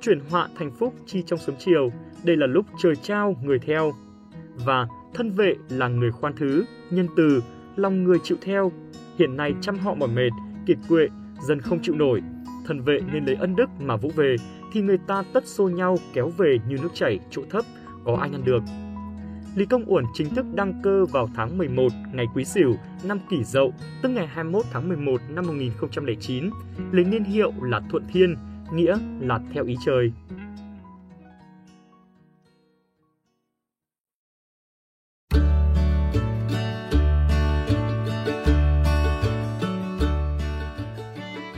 Chuyển 0.00 0.20
họa 0.30 0.48
thành 0.58 0.70
phúc 0.70 0.94
chi 1.06 1.22
trong 1.26 1.38
sớm 1.38 1.56
chiều, 1.58 1.90
đây 2.24 2.36
là 2.36 2.46
lúc 2.46 2.66
trời 2.82 2.96
trao 2.96 3.36
người 3.42 3.58
theo. 3.58 3.92
Và 4.54 4.86
thân 5.14 5.30
vệ 5.30 5.54
là 5.68 5.88
người 5.88 6.10
khoan 6.10 6.32
thứ, 6.36 6.64
nhân 6.90 7.08
từ, 7.16 7.42
lòng 7.76 8.04
người 8.04 8.18
chịu 8.22 8.38
theo. 8.40 8.72
Hiện 9.18 9.36
nay 9.36 9.54
chăm 9.60 9.78
họ 9.78 9.94
mỏi 9.94 10.08
mệt, 10.08 10.30
kiệt 10.66 10.78
quệ, 10.88 11.08
dân 11.46 11.60
không 11.60 11.78
chịu 11.82 11.94
nổi, 11.94 12.22
thần 12.66 12.80
vệ 12.80 13.00
nên 13.12 13.24
lấy 13.24 13.34
ân 13.34 13.56
đức 13.56 13.70
mà 13.80 13.96
vũ 13.96 14.10
về, 14.16 14.36
thì 14.72 14.80
người 14.80 14.98
ta 15.06 15.22
tất 15.32 15.46
xô 15.46 15.68
nhau 15.68 15.96
kéo 16.12 16.28
về 16.28 16.58
như 16.68 16.76
nước 16.82 16.94
chảy 16.94 17.18
chỗ 17.30 17.42
thấp, 17.50 17.64
có 18.04 18.16
ai 18.20 18.30
ngăn 18.30 18.44
được. 18.44 18.62
Lý 19.54 19.66
Công 19.66 19.84
Uẩn 19.86 20.04
chính 20.14 20.34
thức 20.34 20.46
đăng 20.54 20.80
cơ 20.82 21.04
vào 21.04 21.28
tháng 21.34 21.58
11 21.58 21.92
ngày 22.12 22.26
Quý 22.34 22.44
Sửu 22.44 22.76
năm 23.04 23.18
Kỷ 23.30 23.44
Dậu, 23.44 23.72
tức 24.02 24.08
ngày 24.08 24.26
21 24.26 24.64
tháng 24.72 24.88
11 24.88 25.20
năm 25.28 25.46
1009, 25.46 26.50
lấy 26.92 27.04
niên 27.04 27.24
hiệu 27.24 27.52
là 27.62 27.80
Thuận 27.90 28.04
Thiên, 28.12 28.36
nghĩa 28.72 28.96
là 29.20 29.40
theo 29.52 29.64
ý 29.64 29.76
trời. 29.84 30.12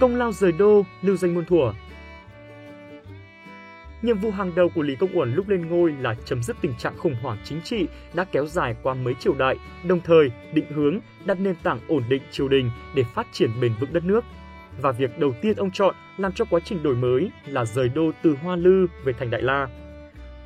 công 0.00 0.16
lao 0.16 0.32
rời 0.32 0.52
đô, 0.52 0.82
lưu 1.02 1.16
danh 1.16 1.34
muôn 1.34 1.44
thuở. 1.44 1.72
Nhiệm 4.06 4.18
vụ 4.18 4.30
hàng 4.30 4.54
đầu 4.54 4.68
của 4.74 4.82
Lý 4.82 4.96
Công 4.96 5.18
Uẩn 5.18 5.34
lúc 5.34 5.48
lên 5.48 5.66
ngôi 5.68 5.92
là 6.00 6.14
chấm 6.24 6.42
dứt 6.42 6.56
tình 6.60 6.74
trạng 6.78 6.98
khủng 6.98 7.14
hoảng 7.22 7.38
chính 7.44 7.60
trị 7.62 7.86
đã 8.14 8.24
kéo 8.24 8.46
dài 8.46 8.76
qua 8.82 8.94
mấy 8.94 9.14
triều 9.14 9.34
đại, 9.34 9.56
đồng 9.84 10.00
thời 10.00 10.30
định 10.52 10.64
hướng, 10.74 10.98
đặt 11.24 11.40
nền 11.40 11.54
tảng 11.62 11.80
ổn 11.88 12.02
định 12.08 12.22
triều 12.30 12.48
đình 12.48 12.70
để 12.94 13.04
phát 13.14 13.26
triển 13.32 13.50
bền 13.60 13.72
vững 13.80 13.92
đất 13.92 14.04
nước. 14.04 14.24
Và 14.80 14.92
việc 14.92 15.18
đầu 15.18 15.34
tiên 15.42 15.56
ông 15.56 15.70
chọn 15.70 15.94
làm 16.16 16.32
cho 16.32 16.44
quá 16.44 16.60
trình 16.64 16.82
đổi 16.82 16.94
mới 16.94 17.30
là 17.46 17.64
rời 17.64 17.88
đô 17.88 18.10
từ 18.22 18.36
Hoa 18.42 18.56
Lư 18.56 18.86
về 19.04 19.12
thành 19.12 19.30
Đại 19.30 19.42
La. 19.42 19.68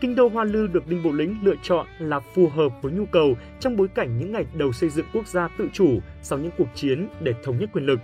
Kinh 0.01 0.15
đô 0.15 0.29
Hoa 0.29 0.45
Lư 0.45 0.67
được 0.67 0.87
Đinh 0.87 1.03
Bộ 1.03 1.13
Lĩnh 1.13 1.39
lựa 1.43 1.57
chọn 1.63 1.87
là 1.99 2.21
phù 2.21 2.49
hợp 2.49 2.73
với 2.83 2.93
nhu 2.93 3.07
cầu 3.07 3.37
trong 3.61 3.77
bối 3.77 3.89
cảnh 3.89 4.19
những 4.19 4.33
ngày 4.33 4.45
đầu 4.55 4.73
xây 4.73 4.89
dựng 4.91 5.07
quốc 5.13 5.27
gia 5.27 5.49
tự 5.49 5.69
chủ 5.73 5.99
sau 6.23 6.39
những 6.39 6.53
cuộc 6.59 6.69
chiến 6.75 7.09
để 7.21 7.35
thống 7.43 7.59
nhất 7.59 7.71
quyền 7.73 7.87
lực 7.87 8.01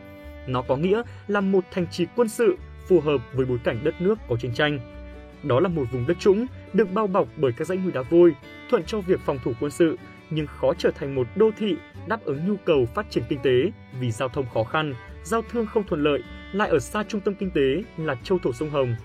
nó 0.47 0.63
có 0.63 0.77
nghĩa 0.77 1.03
là 1.29 1.41
một 1.41 1.65
thành 1.71 1.87
trì 1.91 2.07
quân 2.17 2.29
sự 2.29 2.57
phù 2.89 3.01
hợp 3.01 3.21
với 3.33 3.47
bối 3.47 3.59
cảnh 3.65 3.81
đất 3.85 4.01
nước 4.01 4.19
có 4.29 4.37
chiến 4.37 4.55
tranh. 4.55 4.96
Đó 5.43 5.61
là 5.61 5.69
một 5.69 5.85
vùng 5.93 6.07
đất 6.07 6.17
trũng 6.21 6.47
được 6.73 6.93
bao 6.93 7.07
bọc 7.07 7.29
bởi 7.37 7.53
các 7.53 7.67
dãy 7.67 7.79
núi 7.79 7.93
đá 7.93 8.03
vôi, 8.03 8.35
thuận 8.71 8.85
cho 8.85 9.01
việc 9.01 9.21
phòng 9.21 9.39
thủ 9.45 9.53
quân 9.61 9.71
sự, 9.71 9.99
nhưng 10.31 10.47
khó 10.47 10.73
trở 10.79 10.91
thành 10.91 11.15
một 11.15 11.27
đô 11.37 11.51
thị 11.59 11.77
đáp 12.07 12.25
ứng 12.25 12.49
nhu 12.49 12.57
cầu 12.65 12.87
phát 12.95 13.11
triển 13.11 13.25
kinh 13.29 13.39
tế 13.43 13.73
vì 14.01 14.11
giao 14.11 14.29
thông 14.29 14.47
khó 14.55 14.65
khăn, 14.65 14.95
giao 15.25 15.43
thương 15.51 15.67
không 15.67 15.85
thuận 15.85 16.03
lợi, 16.03 16.23
lại 16.53 16.69
ở 16.69 16.79
xa 16.79 17.05
trung 17.09 17.21
tâm 17.21 17.35
kinh 17.35 17.51
tế 17.51 17.83
là 17.97 18.15
châu 18.23 18.39
thổ 18.39 18.53
sông 18.53 18.71
Hồng. 18.71 18.97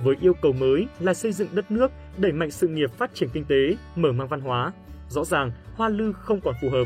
Với 0.00 0.16
yêu 0.20 0.34
cầu 0.42 0.52
mới 0.52 0.86
là 1.00 1.14
xây 1.14 1.32
dựng 1.32 1.48
đất 1.52 1.70
nước, 1.70 1.90
đẩy 2.16 2.32
mạnh 2.32 2.50
sự 2.50 2.68
nghiệp 2.68 2.92
phát 2.92 3.14
triển 3.14 3.28
kinh 3.32 3.44
tế, 3.44 3.76
mở 3.96 4.12
mang 4.12 4.28
văn 4.28 4.40
hóa, 4.40 4.72
rõ 5.08 5.24
ràng 5.24 5.50
Hoa 5.74 5.88
Lư 5.88 6.12
không 6.12 6.40
còn 6.40 6.54
phù 6.62 6.70
hợp. 6.70 6.84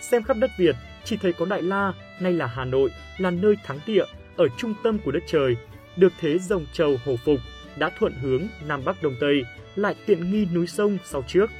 Xem 0.00 0.22
khắp 0.22 0.36
đất 0.40 0.50
Việt, 0.58 0.76
chỉ 1.04 1.16
thấy 1.16 1.32
có 1.32 1.46
Đại 1.46 1.62
La, 1.62 1.92
nay 2.20 2.32
là 2.32 2.46
Hà 2.46 2.64
Nội, 2.64 2.90
là 3.18 3.30
nơi 3.30 3.56
thắng 3.64 3.78
địa, 3.86 4.04
ở 4.36 4.48
trung 4.56 4.74
tâm 4.82 4.98
của 5.04 5.10
đất 5.10 5.22
trời, 5.26 5.56
được 5.96 6.12
thế 6.20 6.38
rồng 6.38 6.66
trầu 6.72 6.96
hổ 7.04 7.16
phục, 7.24 7.38
đã 7.76 7.90
thuận 7.98 8.12
hướng 8.12 8.42
Nam 8.66 8.82
Bắc 8.84 9.02
Đông 9.02 9.16
Tây, 9.20 9.44
lại 9.76 9.94
tiện 10.06 10.30
nghi 10.30 10.46
núi 10.54 10.66
sông 10.66 10.98
sau 11.04 11.24
trước. 11.26 11.50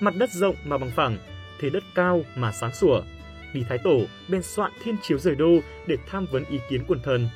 Mặt 0.00 0.14
đất 0.18 0.30
rộng 0.30 0.56
mà 0.64 0.78
bằng 0.78 0.90
phẳng, 0.90 1.18
thế 1.60 1.70
đất 1.70 1.82
cao 1.94 2.24
mà 2.36 2.52
sáng 2.52 2.74
sủa. 2.74 3.02
Lý 3.52 3.62
Thái 3.68 3.78
Tổ 3.78 4.00
bên 4.28 4.42
soạn 4.42 4.72
thiên 4.84 4.96
chiếu 5.02 5.18
rời 5.18 5.34
đô 5.34 5.60
để 5.86 5.96
tham 6.06 6.26
vấn 6.26 6.44
ý 6.50 6.58
kiến 6.68 6.84
quần 6.88 7.00
thần. 7.02 7.28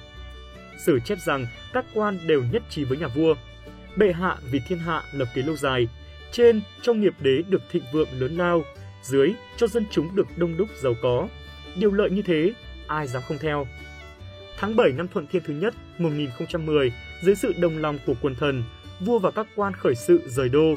Sử 0.79 1.01
chép 1.01 1.19
rằng 1.19 1.47
các 1.73 1.85
quan 1.95 2.19
đều 2.27 2.43
nhất 2.53 2.63
trí 2.71 2.85
với 2.85 2.99
nhà 2.99 3.09
vua. 3.09 3.35
Bệ 3.97 4.13
hạ 4.13 4.37
vì 4.51 4.61
thiên 4.69 4.79
hạ 4.79 5.03
lập 5.13 5.29
kế 5.35 5.43
lâu 5.43 5.57
dài, 5.57 5.89
trên 6.33 6.61
cho 6.83 6.93
nghiệp 6.93 7.15
đế 7.21 7.43
được 7.49 7.63
thịnh 7.71 7.83
vượng 7.93 8.09
lớn 8.19 8.37
lao, 8.37 8.65
dưới 9.03 9.33
cho 9.57 9.67
dân 9.67 9.87
chúng 9.91 10.17
được 10.17 10.27
đông 10.37 10.57
đúc 10.57 10.69
giàu 10.83 10.95
có. 11.03 11.29
Điều 11.77 11.93
lợi 11.93 12.11
như 12.11 12.23
thế, 12.23 12.53
ai 12.87 13.07
dám 13.07 13.23
không 13.29 13.39
theo. 13.39 13.67
Tháng 14.61 14.77
7 14.77 14.93
năm 14.93 15.09
Thuận 15.09 15.27
Thiên 15.27 15.43
thứ 15.47 15.55
nhất 15.55 15.75
1010, 15.99 16.93
dưới 17.23 17.35
sự 17.35 17.55
đồng 17.61 17.79
lòng 17.79 17.99
của 18.07 18.15
quần 18.23 18.35
thần, 18.35 18.63
vua 19.01 19.19
và 19.19 19.31
các 19.31 19.47
quan 19.57 19.73
khởi 19.73 19.95
sự 19.95 20.23
rời 20.27 20.49
đô. 20.49 20.75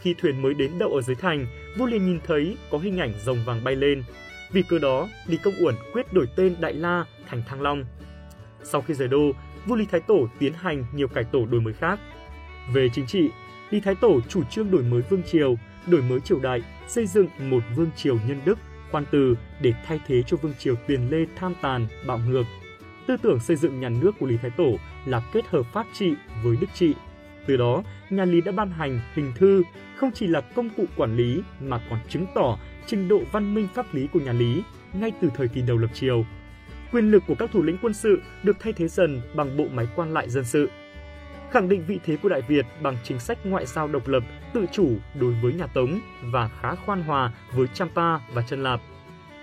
Khi 0.00 0.14
thuyền 0.18 0.42
mới 0.42 0.54
đến 0.54 0.78
đậu 0.78 0.90
ở 0.90 1.02
dưới 1.02 1.16
thành, 1.16 1.46
vua 1.78 1.86
liền 1.86 2.06
nhìn 2.06 2.20
thấy 2.26 2.56
có 2.70 2.78
hình 2.78 2.98
ảnh 2.98 3.12
rồng 3.24 3.44
vàng 3.44 3.64
bay 3.64 3.76
lên. 3.76 4.02
Vì 4.52 4.62
cơ 4.62 4.78
đó, 4.78 5.08
Lý 5.26 5.36
Công 5.36 5.54
Uẩn 5.60 5.74
quyết 5.92 6.12
đổi 6.12 6.26
tên 6.36 6.56
Đại 6.60 6.74
La 6.74 7.04
thành 7.26 7.42
Thăng 7.46 7.62
Long. 7.62 7.84
Sau 8.62 8.82
khi 8.82 8.94
rời 8.94 9.08
đô, 9.08 9.30
vua 9.66 9.76
Lý 9.76 9.86
Thái 9.90 10.00
Tổ 10.00 10.28
tiến 10.38 10.52
hành 10.52 10.84
nhiều 10.94 11.08
cải 11.08 11.24
tổ 11.24 11.46
đổi 11.46 11.60
mới 11.60 11.74
khác. 11.74 12.00
Về 12.74 12.88
chính 12.92 13.06
trị, 13.06 13.30
Lý 13.70 13.80
Thái 13.80 13.94
Tổ 14.00 14.20
chủ 14.28 14.42
trương 14.50 14.70
đổi 14.70 14.82
mới 14.82 15.02
vương 15.10 15.22
triều, 15.22 15.54
đổi 15.86 16.02
mới 16.02 16.20
triều 16.20 16.38
đại, 16.40 16.62
xây 16.88 17.06
dựng 17.06 17.28
một 17.38 17.62
vương 17.76 17.90
triều 17.96 18.18
nhân 18.28 18.40
đức, 18.44 18.58
khoan 18.90 19.04
từ 19.10 19.34
để 19.62 19.72
thay 19.86 20.00
thế 20.06 20.22
cho 20.26 20.36
vương 20.36 20.54
triều 20.58 20.74
tiền 20.86 21.10
lê 21.10 21.26
tham 21.36 21.54
tàn, 21.62 21.86
bạo 22.06 22.18
ngược. 22.18 22.44
Tư 23.06 23.16
tưởng 23.22 23.40
xây 23.40 23.56
dựng 23.56 23.80
nhà 23.80 23.88
nước 23.88 24.10
của 24.20 24.26
Lý 24.26 24.36
Thái 24.36 24.50
Tổ 24.50 24.76
là 25.06 25.22
kết 25.32 25.46
hợp 25.46 25.66
pháp 25.72 25.86
trị 25.92 26.14
với 26.42 26.56
đức 26.60 26.66
trị. 26.74 26.94
Từ 27.46 27.56
đó, 27.56 27.82
nhà 28.10 28.24
Lý 28.24 28.40
đã 28.40 28.52
ban 28.52 28.70
hành 28.70 29.00
hình 29.14 29.32
thư 29.36 29.62
không 29.96 30.10
chỉ 30.14 30.26
là 30.26 30.40
công 30.40 30.70
cụ 30.76 30.84
quản 30.96 31.16
lý 31.16 31.42
mà 31.60 31.80
còn 31.90 31.98
chứng 32.08 32.26
tỏ 32.34 32.58
trình 32.86 33.08
độ 33.08 33.20
văn 33.32 33.54
minh 33.54 33.68
pháp 33.74 33.94
lý 33.94 34.06
của 34.12 34.20
nhà 34.20 34.32
Lý 34.32 34.62
ngay 34.92 35.12
từ 35.20 35.30
thời 35.34 35.48
kỳ 35.48 35.62
đầu 35.62 35.76
lập 35.76 35.90
triều. 35.94 36.24
Quyền 36.92 37.10
lực 37.10 37.22
của 37.26 37.34
các 37.34 37.50
thủ 37.52 37.62
lĩnh 37.62 37.78
quân 37.82 37.94
sự 37.94 38.22
được 38.42 38.56
thay 38.60 38.72
thế 38.72 38.88
dần 38.88 39.20
bằng 39.34 39.56
bộ 39.56 39.64
máy 39.72 39.86
quan 39.96 40.12
lại 40.12 40.30
dân 40.30 40.44
sự. 40.44 40.70
Khẳng 41.50 41.68
định 41.68 41.84
vị 41.86 42.00
thế 42.04 42.16
của 42.16 42.28
Đại 42.28 42.42
Việt 42.48 42.66
bằng 42.82 42.96
chính 43.04 43.18
sách 43.18 43.38
ngoại 43.44 43.66
giao 43.66 43.88
độc 43.88 44.08
lập, 44.08 44.22
tự 44.54 44.66
chủ 44.72 44.90
đối 45.20 45.32
với 45.42 45.52
nhà 45.52 45.66
Tống 45.66 46.00
và 46.22 46.50
khá 46.60 46.74
khoan 46.74 47.02
hòa 47.02 47.32
với 47.52 47.66
Champa 47.66 48.18
và 48.18 48.42
Chân 48.48 48.62
Lạp. 48.62 48.80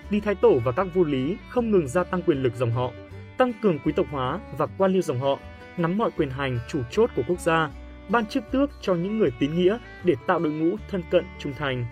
Lý 0.09 0.19
Thái 0.19 0.35
Tổ 0.35 0.59
và 0.65 0.71
các 0.71 0.87
vua 0.93 1.03
Lý 1.03 1.37
không 1.49 1.71
ngừng 1.71 1.87
gia 1.87 2.03
tăng 2.03 2.21
quyền 2.21 2.43
lực 2.43 2.55
dòng 2.55 2.71
họ, 2.71 2.91
tăng 3.37 3.53
cường 3.61 3.79
quý 3.79 3.91
tộc 3.95 4.05
hóa 4.11 4.39
và 4.57 4.67
quan 4.77 4.91
liêu 4.91 5.01
dòng 5.01 5.19
họ, 5.19 5.39
nắm 5.77 5.97
mọi 5.97 6.11
quyền 6.17 6.29
hành 6.29 6.59
chủ 6.67 6.81
chốt 6.91 7.09
của 7.15 7.23
quốc 7.27 7.39
gia, 7.39 7.69
ban 8.09 8.25
chức 8.25 8.43
tước 8.51 8.69
cho 8.81 8.95
những 8.95 9.17
người 9.17 9.31
tín 9.39 9.55
nghĩa 9.55 9.77
để 10.03 10.15
tạo 10.27 10.39
đội 10.39 10.53
ngũ 10.53 10.77
thân 10.89 11.03
cận 11.11 11.25
trung 11.39 11.53
thành. 11.57 11.85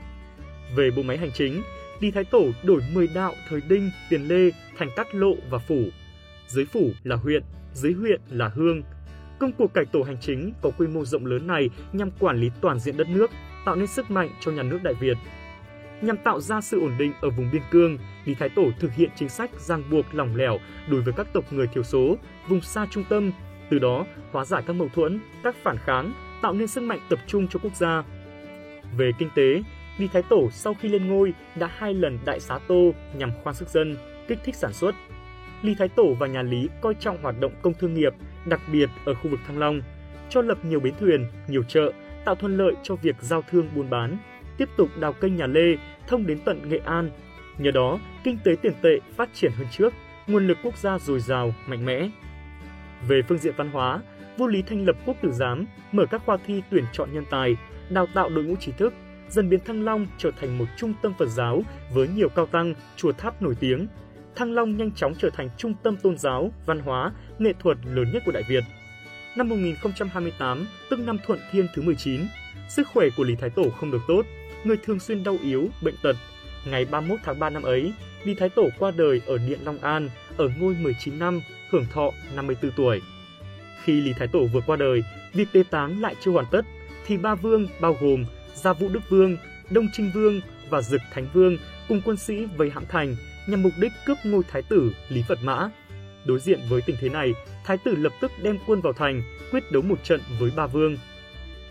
Về 0.75 0.89
bộ 0.95 1.03
máy 1.03 1.17
hành 1.17 1.31
chính, 1.33 1.61
Lý 1.99 2.11
Thái 2.11 2.23
Tổ 2.23 2.43
đổi 2.63 2.81
10 2.93 3.07
đạo 3.15 3.33
thời 3.49 3.61
Đinh, 3.69 3.91
Tiền 4.09 4.27
Lê 4.27 4.51
thành 4.77 4.89
các 4.95 5.15
lộ 5.15 5.33
và 5.49 5.57
phủ. 5.57 5.83
Dưới 6.47 6.65
phủ 6.65 6.91
là 7.03 7.15
huyện, 7.15 7.43
dưới 7.73 7.93
huyện 7.93 8.21
là 8.29 8.47
hương. 8.47 8.81
Công 9.39 9.51
cuộc 9.51 9.73
cải 9.73 9.85
tổ 9.85 10.01
hành 10.01 10.17
chính 10.21 10.53
có 10.61 10.71
quy 10.77 10.87
mô 10.87 11.05
rộng 11.05 11.25
lớn 11.25 11.47
này 11.47 11.69
nhằm 11.93 12.11
quản 12.19 12.37
lý 12.37 12.51
toàn 12.61 12.79
diện 12.79 12.97
đất 12.97 13.07
nước, 13.09 13.31
tạo 13.65 13.75
nên 13.75 13.87
sức 13.87 14.11
mạnh 14.11 14.29
cho 14.39 14.51
nhà 14.51 14.63
nước 14.63 14.79
Đại 14.83 14.93
Việt. 14.93 15.17
Nhằm 16.01 16.17
tạo 16.17 16.39
ra 16.39 16.61
sự 16.61 16.79
ổn 16.79 16.95
định 16.97 17.13
ở 17.21 17.29
vùng 17.29 17.49
biên 17.51 17.61
cương, 17.71 17.97
Lý 18.25 18.35
Thái 18.35 18.49
Tổ 18.49 18.71
thực 18.79 18.93
hiện 18.93 19.09
chính 19.15 19.29
sách 19.29 19.51
ràng 19.59 19.83
buộc 19.91 20.05
lỏng 20.11 20.35
lẻo 20.35 20.57
đối 20.89 21.01
với 21.01 21.13
các 21.17 21.27
tộc 21.33 21.53
người 21.53 21.67
thiểu 21.67 21.83
số, 21.83 22.17
vùng 22.47 22.61
xa 22.61 22.87
trung 22.91 23.03
tâm, 23.09 23.31
từ 23.69 23.79
đó 23.79 24.05
hóa 24.31 24.45
giải 24.45 24.63
các 24.67 24.73
mâu 24.73 24.89
thuẫn, 24.95 25.19
các 25.43 25.55
phản 25.63 25.77
kháng, 25.77 26.13
tạo 26.41 26.53
nên 26.53 26.67
sức 26.67 26.81
mạnh 26.81 26.99
tập 27.09 27.19
trung 27.27 27.47
cho 27.47 27.59
quốc 27.63 27.75
gia. 27.75 28.03
Về 28.97 29.11
kinh 29.19 29.29
tế, 29.35 29.61
Lý 29.97 30.07
Thái 30.07 30.21
Tổ 30.21 30.49
sau 30.51 30.73
khi 30.81 30.89
lên 30.89 31.07
ngôi 31.07 31.33
đã 31.55 31.69
hai 31.77 31.93
lần 31.93 32.19
đại 32.25 32.39
xá 32.39 32.59
tô 32.67 32.91
nhằm 33.17 33.31
khoan 33.43 33.55
sức 33.55 33.69
dân, 33.69 33.97
kích 34.27 34.39
thích 34.43 34.55
sản 34.55 34.73
xuất. 34.73 34.95
Lý 35.61 35.75
Thái 35.79 35.87
Tổ 35.87 36.13
và 36.19 36.27
nhà 36.27 36.41
Lý 36.41 36.69
coi 36.81 36.93
trọng 36.93 37.21
hoạt 37.21 37.39
động 37.39 37.51
công 37.61 37.73
thương 37.73 37.93
nghiệp, 37.93 38.13
đặc 38.45 38.61
biệt 38.71 38.89
ở 39.05 39.13
khu 39.13 39.29
vực 39.29 39.39
Thăng 39.47 39.59
Long, 39.59 39.81
cho 40.29 40.41
lập 40.41 40.65
nhiều 40.65 40.79
bến 40.79 40.93
thuyền, 40.99 41.27
nhiều 41.47 41.63
chợ, 41.63 41.91
tạo 42.25 42.35
thuận 42.35 42.57
lợi 42.57 42.73
cho 42.83 42.95
việc 42.95 43.15
giao 43.19 43.43
thương 43.51 43.69
buôn 43.75 43.89
bán, 43.89 44.17
tiếp 44.57 44.69
tục 44.77 44.89
đào 44.99 45.13
kênh 45.13 45.35
nhà 45.35 45.47
Lê 45.47 45.77
thông 46.07 46.27
đến 46.27 46.39
tận 46.45 46.69
Nghệ 46.69 46.77
An. 46.85 47.09
Nhờ 47.57 47.71
đó, 47.71 47.99
kinh 48.23 48.37
tế 48.43 48.55
tiền 48.61 48.73
tệ 48.81 48.99
phát 49.15 49.29
triển 49.33 49.51
hơn 49.51 49.67
trước, 49.71 49.93
nguồn 50.27 50.47
lực 50.47 50.57
quốc 50.63 50.77
gia 50.77 50.99
dồi 50.99 51.19
dào, 51.19 51.53
mạnh 51.67 51.85
mẽ. 51.85 52.09
Về 53.07 53.21
phương 53.27 53.37
diện 53.37 53.53
văn 53.57 53.71
hóa, 53.71 54.01
vua 54.37 54.47
Lý 54.47 54.61
thành 54.61 54.85
lập 54.85 54.95
quốc 55.05 55.17
tử 55.21 55.31
giám, 55.31 55.65
mở 55.91 56.05
các 56.05 56.21
khoa 56.25 56.37
thi 56.45 56.61
tuyển 56.71 56.83
chọn 56.91 57.09
nhân 57.13 57.25
tài, 57.29 57.55
đào 57.89 58.07
tạo 58.13 58.29
đội 58.29 58.43
ngũ 58.43 58.55
trí 58.55 58.71
thức, 58.71 58.93
dần 59.29 59.49
biến 59.49 59.59
Thăng 59.65 59.83
Long 59.83 60.07
trở 60.17 60.31
thành 60.31 60.57
một 60.57 60.65
trung 60.77 60.93
tâm 61.01 61.13
Phật 61.19 61.27
giáo 61.27 61.61
với 61.93 62.07
nhiều 62.07 62.29
cao 62.29 62.45
tăng, 62.45 62.73
chùa 62.95 63.11
tháp 63.11 63.41
nổi 63.41 63.55
tiếng. 63.59 63.87
Thăng 64.35 64.53
Long 64.53 64.77
nhanh 64.77 64.91
chóng 64.91 65.13
trở 65.17 65.29
thành 65.29 65.49
trung 65.57 65.73
tâm 65.83 65.97
tôn 65.97 66.17
giáo, 66.17 66.51
văn 66.65 66.79
hóa, 66.79 67.11
nghệ 67.39 67.53
thuật 67.59 67.77
lớn 67.85 68.11
nhất 68.13 68.23
của 68.25 68.31
Đại 68.31 68.43
Việt. 68.49 68.63
Năm 69.37 69.49
1028, 69.49 70.67
tức 70.89 70.99
năm 70.99 71.17
Thuận 71.25 71.39
Thiên 71.51 71.67
thứ 71.75 71.81
19, 71.81 72.21
sức 72.69 72.87
khỏe 72.87 73.07
của 73.17 73.23
Lý 73.23 73.35
Thái 73.35 73.49
Tổ 73.49 73.69
không 73.69 73.91
được 73.91 74.01
tốt, 74.07 74.25
người 74.65 74.77
thường 74.77 74.99
xuyên 74.99 75.23
đau 75.23 75.37
yếu, 75.43 75.69
bệnh 75.81 75.95
tật. 76.03 76.15
Ngày 76.65 76.85
31 76.85 77.19
tháng 77.23 77.39
3 77.39 77.49
năm 77.49 77.63
ấy, 77.63 77.93
Lý 78.23 78.35
Thái 78.35 78.49
Tổ 78.49 78.69
qua 78.79 78.91
đời 78.91 79.21
ở 79.25 79.37
Điện 79.37 79.59
Long 79.63 79.77
An, 79.77 80.09
ở 80.37 80.49
ngôi 80.59 80.75
19 80.81 81.19
năm, 81.19 81.41
hưởng 81.69 81.85
thọ 81.93 82.11
54 82.35 82.71
tuổi. 82.71 83.01
Khi 83.83 84.01
Lý 84.01 84.13
Thái 84.13 84.27
Tổ 84.27 84.45
vừa 84.45 84.61
qua 84.61 84.75
đời, 84.75 85.03
việc 85.33 85.47
tế 85.53 85.63
táng 85.71 86.01
lại 86.01 86.15
chưa 86.21 86.31
hoàn 86.31 86.45
tất, 86.51 86.61
thì 87.05 87.17
ba 87.17 87.35
vương 87.35 87.67
bao 87.79 87.97
gồm 88.01 88.25
Gia 88.53 88.73
Vũ 88.73 88.89
Đức 88.89 89.09
Vương, 89.09 89.37
Đông 89.69 89.87
Trinh 89.93 90.11
Vương 90.13 90.41
và 90.69 90.81
Dực 90.81 91.01
Thánh 91.13 91.27
Vương 91.33 91.57
cùng 91.87 92.01
quân 92.05 92.17
sĩ 92.17 92.45
vây 92.57 92.69
hãm 92.69 92.83
thành 92.89 93.15
nhằm 93.47 93.63
mục 93.63 93.73
đích 93.79 93.91
cướp 94.05 94.17
ngôi 94.23 94.43
thái 94.51 94.61
tử 94.61 94.91
Lý 95.09 95.23
Phật 95.27 95.39
Mã. 95.43 95.69
Đối 96.25 96.39
diện 96.39 96.59
với 96.69 96.81
tình 96.81 96.95
thế 96.99 97.09
này, 97.09 97.33
thái 97.65 97.77
tử 97.77 97.95
lập 97.95 98.13
tức 98.21 98.31
đem 98.41 98.57
quân 98.67 98.81
vào 98.81 98.93
thành, 98.93 99.21
quyết 99.51 99.71
đấu 99.71 99.81
một 99.81 100.03
trận 100.03 100.21
với 100.39 100.51
ba 100.55 100.67
vương. 100.67 100.97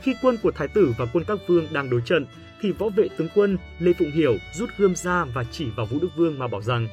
Khi 0.00 0.14
quân 0.22 0.36
của 0.42 0.50
thái 0.50 0.68
tử 0.68 0.94
và 0.98 1.06
quân 1.12 1.24
các 1.24 1.38
vương 1.46 1.66
đang 1.72 1.90
đối 1.90 2.00
trận, 2.04 2.26
thì 2.64 2.72
võ 2.72 2.88
vệ 2.88 3.08
tướng 3.16 3.28
quân 3.34 3.58
Lê 3.78 3.92
Phụng 3.92 4.10
Hiểu 4.10 4.36
rút 4.52 4.70
gươm 4.78 4.94
ra 4.96 5.24
và 5.24 5.44
chỉ 5.50 5.66
vào 5.76 5.86
Vũ 5.86 5.98
Đức 6.02 6.08
Vương 6.16 6.38
mà 6.38 6.48
bảo 6.48 6.62
rằng 6.62 6.88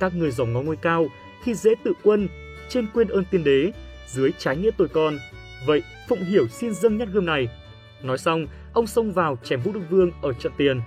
các 0.00 0.14
người 0.14 0.30
dòng 0.30 0.52
ngó 0.52 0.60
ngôi 0.60 0.76
cao, 0.76 1.06
khi 1.42 1.54
dễ 1.54 1.70
tự 1.84 1.92
quân, 2.02 2.28
trên 2.68 2.86
quên 2.94 3.08
ơn 3.08 3.24
tiên 3.30 3.44
đế, 3.44 3.72
dưới 4.06 4.30
trái 4.38 4.56
nghĩa 4.56 4.70
tôi 4.76 4.88
con. 4.88 5.18
Vậy 5.66 5.82
Phụng 6.08 6.24
Hiểu 6.24 6.48
xin 6.48 6.74
dâng 6.74 6.98
nhát 6.98 7.08
gươm 7.08 7.26
này. 7.26 7.48
Nói 8.02 8.18
xong, 8.18 8.46
ông 8.72 8.86
xông 8.86 9.12
vào 9.12 9.38
chém 9.42 9.60
Vũ 9.60 9.72
Đức 9.72 9.80
Vương 9.90 10.10
ở 10.22 10.32
trận 10.32 10.52
tiền. 10.56 10.80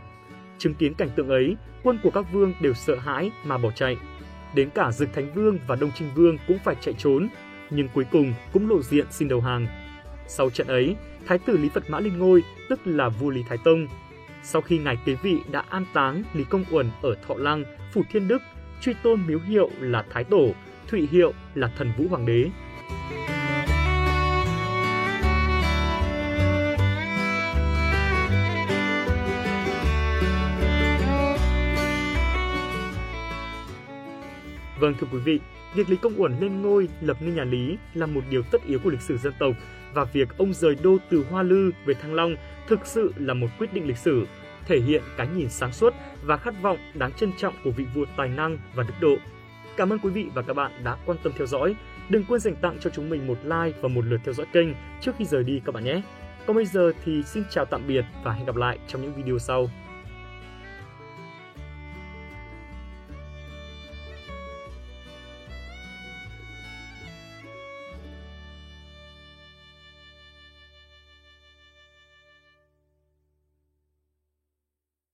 Chứng 0.57 0.73
kiến 0.73 0.93
cảnh 0.93 1.09
tượng 1.15 1.29
ấy, 1.29 1.55
quân 1.83 1.99
của 2.03 2.11
các 2.11 2.25
vương 2.31 2.53
đều 2.61 2.73
sợ 2.73 2.95
hãi 2.95 3.31
mà 3.45 3.57
bỏ 3.57 3.71
chạy. 3.71 3.97
Đến 4.55 4.69
cả 4.69 4.91
Dực 4.91 5.13
Thánh 5.13 5.33
Vương 5.33 5.59
và 5.67 5.75
Đông 5.75 5.91
Trinh 5.95 6.09
Vương 6.15 6.37
cũng 6.47 6.57
phải 6.63 6.75
chạy 6.81 6.93
trốn, 6.97 7.27
nhưng 7.69 7.87
cuối 7.93 8.05
cùng 8.11 8.33
cũng 8.53 8.69
lộ 8.69 8.81
diện 8.81 9.05
xin 9.11 9.27
đầu 9.27 9.41
hàng. 9.41 9.67
Sau 10.27 10.49
trận 10.49 10.67
ấy, 10.67 10.95
Thái 11.25 11.39
tử 11.39 11.57
Lý 11.57 11.69
Phật 11.69 11.89
Mã 11.89 11.99
lên 11.99 12.17
ngôi, 12.17 12.43
tức 12.69 12.79
là 12.85 13.09
vua 13.09 13.29
Lý 13.29 13.43
Thái 13.49 13.57
Tông. 13.63 13.87
Sau 14.43 14.61
khi 14.61 14.77
ngài 14.77 14.97
kế 15.05 15.13
vị 15.13 15.37
đã 15.51 15.63
an 15.69 15.85
táng 15.93 16.23
Lý 16.33 16.43
Công 16.49 16.63
Uẩn 16.71 16.89
ở 17.01 17.15
Thọ 17.27 17.35
Lăng, 17.35 17.63
Phủ 17.93 18.03
Thiên 18.11 18.27
Đức, 18.27 18.41
truy 18.81 18.93
tôn 19.03 19.27
miếu 19.27 19.39
hiệu 19.39 19.69
là 19.79 20.05
Thái 20.09 20.23
Tổ, 20.23 20.53
thụy 20.87 21.07
hiệu 21.11 21.33
là 21.55 21.71
Thần 21.77 21.91
Vũ 21.97 22.05
Hoàng 22.09 22.25
đế. 22.25 22.49
Vâng 34.79 34.93
thưa 34.99 35.07
quý 35.11 35.19
vị, 35.19 35.39
việc 35.75 35.89
Lý 35.89 35.95
Công 35.95 36.21
Uẩn 36.21 36.39
lên 36.39 36.61
ngôi 36.61 36.89
lập 37.01 37.17
nên 37.21 37.35
nhà 37.35 37.43
Lý 37.43 37.77
là 37.93 38.05
một 38.05 38.21
điều 38.29 38.41
tất 38.51 38.65
yếu 38.65 38.79
của 38.79 38.89
lịch 38.89 39.01
sử 39.01 39.17
dân 39.17 39.33
tộc 39.39 39.53
và 39.93 40.03
việc 40.03 40.37
ông 40.37 40.53
rời 40.53 40.75
đô 40.83 40.97
từ 41.09 41.25
Hoa 41.29 41.43
Lư 41.43 41.71
về 41.85 41.93
Thăng 41.93 42.13
Long 42.13 42.35
thực 42.67 42.85
sự 42.85 43.13
là 43.17 43.33
một 43.33 43.47
quyết 43.59 43.73
định 43.73 43.87
lịch 43.87 43.97
sử, 43.97 44.27
thể 44.65 44.79
hiện 44.79 45.03
cái 45.17 45.27
nhìn 45.35 45.49
sáng 45.49 45.71
suốt 45.71 45.93
và 46.23 46.37
khát 46.37 46.61
vọng 46.61 46.77
đáng 46.93 47.11
trân 47.11 47.31
trọng 47.37 47.53
của 47.63 47.71
vị 47.71 47.85
vua 47.95 48.05
tài 48.17 48.29
năng 48.29 48.57
và 48.75 48.83
đức 48.83 48.93
độ. 49.01 49.15
Cảm 49.77 49.89
ơn 49.89 49.99
quý 49.99 50.09
vị 50.09 50.27
và 50.33 50.41
các 50.41 50.53
bạn 50.53 50.71
đã 50.83 50.97
quan 51.05 51.17
tâm 51.23 51.33
theo 51.37 51.47
dõi. 51.47 51.75
Đừng 52.09 52.23
quên 52.23 52.39
dành 52.39 52.55
tặng 52.55 52.77
cho 52.79 52.89
chúng 52.89 53.09
mình 53.09 53.27
một 53.27 53.37
like 53.43 53.77
và 53.81 53.87
một 53.87 54.05
lượt 54.05 54.21
theo 54.23 54.33
dõi 54.33 54.45
kênh 54.53 54.67
trước 55.01 55.11
khi 55.17 55.25
rời 55.25 55.43
đi 55.43 55.61
các 55.65 55.75
bạn 55.75 55.83
nhé. 55.83 56.01
Còn 56.45 56.55
bây 56.55 56.65
giờ 56.65 56.91
thì 57.05 57.23
xin 57.23 57.43
chào 57.49 57.65
tạm 57.65 57.81
biệt 57.87 58.05
và 58.23 58.33
hẹn 58.33 58.45
gặp 58.45 58.55
lại 58.55 58.79
trong 58.87 59.01
những 59.01 59.13
video 59.13 59.39
sau. 59.39 59.69